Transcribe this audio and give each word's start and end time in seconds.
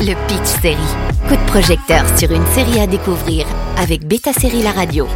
Le 0.00 0.14
Pitch 0.28 0.60
Série. 0.62 0.76
Coup 1.26 1.34
de 1.34 1.50
projecteur 1.50 2.04
sur 2.16 2.30
une 2.30 2.46
série 2.46 2.78
à 2.78 2.86
découvrir 2.86 3.46
avec 3.76 4.06
Beta 4.06 4.32
Série 4.32 4.62
La 4.62 4.70
Radio. 4.70 5.08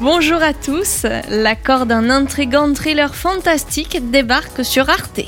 Bonjour 0.00 0.42
à 0.42 0.52
tous, 0.52 1.06
l'accord 1.28 1.86
d'un 1.86 2.10
intrigant 2.10 2.72
thriller 2.74 3.14
fantastique 3.14 4.10
débarque 4.10 4.64
sur 4.64 4.90
Arte. 4.90 5.20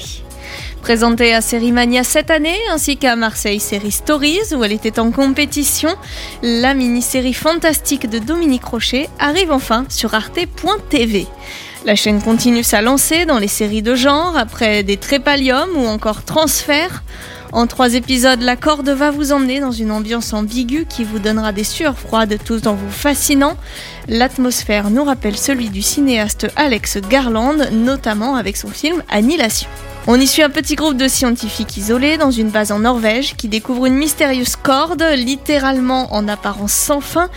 Présentée 0.82 1.34
à 1.34 1.40
Sérimania 1.40 2.02
cette 2.02 2.32
année, 2.32 2.58
ainsi 2.72 2.96
qu'à 2.96 3.14
Marseille 3.14 3.60
Série 3.60 3.92
Stories, 3.92 4.52
où 4.56 4.64
elle 4.64 4.72
était 4.72 4.98
en 4.98 5.12
compétition, 5.12 5.94
la 6.42 6.74
mini-série 6.74 7.34
fantastique 7.34 8.10
de 8.10 8.18
Dominique 8.18 8.64
Rocher 8.64 9.08
arrive 9.20 9.52
enfin 9.52 9.84
sur 9.88 10.14
arte.tv. 10.14 11.28
La 11.84 11.94
chaîne 11.94 12.20
continue 12.20 12.64
sa 12.64 12.82
lancée 12.82 13.24
dans 13.24 13.38
les 13.38 13.46
séries 13.46 13.82
de 13.82 13.94
genre, 13.94 14.36
après 14.36 14.82
des 14.82 14.96
Trépalium 14.96 15.70
ou 15.76 15.86
encore 15.86 16.24
Transfert. 16.24 17.04
En 17.52 17.66
trois 17.66 17.94
épisodes, 17.94 18.42
la 18.42 18.56
corde 18.56 18.90
va 18.90 19.10
vous 19.10 19.32
emmener 19.32 19.60
dans 19.60 19.72
une 19.72 19.90
ambiance 19.90 20.34
ambiguë 20.34 20.84
qui 20.86 21.04
vous 21.04 21.18
donnera 21.18 21.52
des 21.52 21.64
sueurs 21.64 21.98
froides 21.98 22.36
tout 22.44 22.68
en 22.68 22.74
vous 22.74 22.90
fascinant. 22.90 23.56
L'atmosphère 24.06 24.90
nous 24.90 25.04
rappelle 25.04 25.36
celui 25.36 25.70
du 25.70 25.80
cinéaste 25.80 26.48
Alex 26.56 26.98
Garland, 27.08 27.70
notamment 27.72 28.36
avec 28.36 28.58
son 28.58 28.68
film 28.68 29.02
Annihilation. 29.08 29.68
On 30.10 30.18
y 30.18 30.26
suit 30.26 30.42
un 30.42 30.50
petit 30.50 30.74
groupe 30.74 30.96
de 30.96 31.08
scientifiques 31.08 31.76
isolés 31.76 32.16
dans 32.16 32.30
une 32.30 32.48
base 32.48 32.72
en 32.72 32.78
Norvège 32.78 33.34
qui 33.36 33.48
découvrent 33.48 33.86
une 33.86 33.96
mystérieuse 33.96 34.56
corde, 34.56 35.04
littéralement 35.14 36.14
en 36.14 36.28
apparence 36.28 36.72
sans 36.72 37.00
fin, 37.00 37.28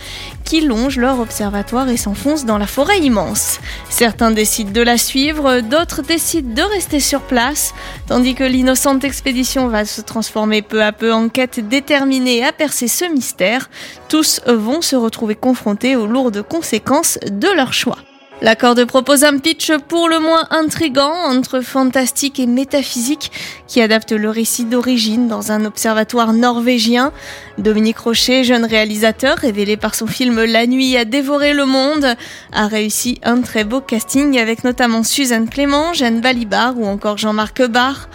qui 0.44 0.62
longe 0.62 0.98
leur 0.98 1.18
observatoire 1.20 1.88
et 1.88 1.96
s'enfonce 1.96 2.44
dans 2.44 2.58
la 2.58 2.66
forêt 2.66 3.00
immense. 3.00 3.58
Certains 3.88 4.30
décident 4.30 4.70
de 4.70 4.82
la 4.82 4.98
suivre, 4.98 5.60
d'autres 5.60 6.02
décident 6.02 6.54
de 6.54 6.62
rester 6.62 7.00
sur 7.00 7.22
place, 7.22 7.74
tandis 8.06 8.34
que 8.34 8.44
l'innocente 8.44 9.04
expédition 9.04 9.68
va 9.68 9.84
se 9.84 10.01
transformer 10.02 10.62
peu 10.62 10.82
à 10.82 10.92
peu 10.92 11.12
en 11.12 11.28
quête 11.28 11.66
déterminée 11.68 12.44
à 12.44 12.52
percer 12.52 12.88
ce 12.88 13.04
mystère. 13.04 13.70
Tous 14.08 14.40
vont 14.46 14.82
se 14.82 14.96
retrouver 14.96 15.34
confrontés 15.34 15.96
aux 15.96 16.06
lourdes 16.06 16.42
conséquences 16.42 17.18
de 17.30 17.48
leur 17.48 17.72
choix. 17.72 17.98
L'accord 18.42 18.74
propose 18.88 19.22
un 19.22 19.38
pitch 19.38 19.70
pour 19.86 20.08
le 20.08 20.18
moins 20.18 20.48
intrigant 20.50 21.12
entre 21.12 21.60
fantastique 21.60 22.40
et 22.40 22.48
métaphysique 22.48 23.30
qui 23.68 23.80
adapte 23.80 24.10
le 24.10 24.30
récit 24.30 24.64
d'origine 24.64 25.28
dans 25.28 25.52
un 25.52 25.64
observatoire 25.64 26.32
norvégien. 26.32 27.12
Dominique 27.58 27.98
Rocher, 27.98 28.42
jeune 28.42 28.64
réalisateur 28.64 29.38
révélé 29.38 29.76
par 29.76 29.94
son 29.94 30.08
film 30.08 30.42
La 30.42 30.66
nuit 30.66 30.96
a 30.96 31.04
dévoré 31.04 31.54
le 31.54 31.66
monde, 31.66 32.16
a 32.52 32.66
réussi 32.66 33.20
un 33.22 33.42
très 33.42 33.62
beau 33.62 33.80
casting 33.80 34.36
avec 34.40 34.64
notamment 34.64 35.04
Suzanne 35.04 35.48
Clément, 35.48 35.92
Jeanne 35.92 36.20
Balibar 36.20 36.76
ou 36.76 36.84
encore 36.84 37.18
Jean-Marc 37.18 37.64
Barr. 37.68 38.08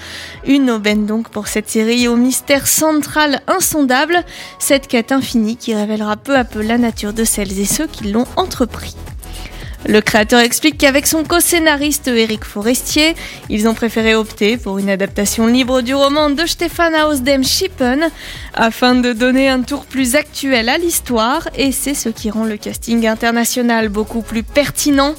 Une 0.45 0.69
aubaine 0.71 1.05
donc 1.05 1.29
pour 1.29 1.47
cette 1.47 1.69
série 1.69 2.09
au 2.09 2.17
mystère 2.17 2.67
central 2.67 3.39
insondable, 3.47 4.25
cette 4.59 4.87
quête 4.87 5.13
infinie 5.13 5.55
qui 5.55 5.73
révélera 5.73 6.17
peu 6.17 6.35
à 6.35 6.43
peu 6.43 6.61
la 6.61 6.77
nature 6.77 7.13
de 7.13 7.23
celles 7.23 7.61
et 7.61 7.65
ceux 7.65 7.87
qui 7.87 8.11
l'ont 8.11 8.27
entrepris. 8.35 8.93
Le 9.87 10.01
créateur 10.01 10.41
explique 10.41 10.77
qu'avec 10.77 11.07
son 11.07 11.23
co-scénariste 11.23 12.09
Eric 12.09 12.43
Forestier, 12.43 13.15
ils 13.49 13.69
ont 13.69 13.73
préféré 13.73 14.15
opter 14.15 14.57
pour 14.57 14.79
une 14.79 14.89
adaptation 14.89 15.47
libre 15.47 15.79
du 15.79 15.95
roman 15.95 16.29
de 16.29 16.45
Stefan 16.45 16.93
Ausdem 16.93 17.45
Schippen 17.45 18.09
afin 18.53 18.95
de 18.95 19.13
donner 19.13 19.47
un 19.47 19.61
tour 19.61 19.85
plus 19.85 20.15
actuel 20.15 20.67
à 20.67 20.77
l'histoire. 20.77 21.47
Et 21.55 21.71
c'est 21.71 21.93
ce 21.93 22.09
qui 22.09 22.29
rend 22.29 22.43
le 22.43 22.57
casting 22.57 23.07
international 23.07 23.87
beaucoup 23.87 24.21
plus 24.21 24.43
pertinent 24.43 25.15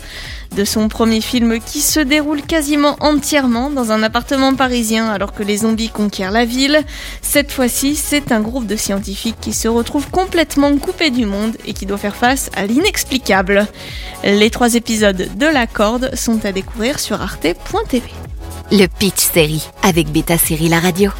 de 0.54 0.64
son 0.64 0.88
premier 0.88 1.20
film 1.20 1.60
qui 1.60 1.80
se 1.80 2.00
déroule 2.00 2.42
quasiment 2.42 2.96
entièrement 3.00 3.70
dans 3.70 3.92
un 3.92 4.02
appartement 4.02 4.54
parisien 4.54 5.08
alors 5.08 5.32
que 5.32 5.42
les 5.42 5.58
zombies 5.58 5.88
conquièrent 5.88 6.30
la 6.30 6.44
ville. 6.44 6.80
Cette 7.22 7.52
fois-ci, 7.52 7.96
c'est 7.96 8.32
un 8.32 8.40
groupe 8.40 8.66
de 8.66 8.76
scientifiques 8.76 9.40
qui 9.40 9.52
se 9.52 9.68
retrouve 9.68 10.10
complètement 10.10 10.76
coupé 10.76 11.10
du 11.10 11.26
monde 11.26 11.56
et 11.66 11.72
qui 11.72 11.86
doit 11.86 11.98
faire 11.98 12.16
face 12.16 12.50
à 12.56 12.66
l'inexplicable. 12.66 13.66
Les 14.24 14.50
trois 14.50 14.74
épisodes 14.74 15.28
de 15.36 15.46
La 15.46 15.66
Corde 15.66 16.14
sont 16.14 16.44
à 16.44 16.52
découvrir 16.52 16.98
sur 16.98 17.20
arte.tv. 17.20 18.02
Le 18.70 18.86
Pitch 18.86 19.20
Série 19.32 19.66
avec 19.82 20.10
Beta 20.10 20.36
Série 20.36 20.68
La 20.68 20.80
Radio. 20.80 21.10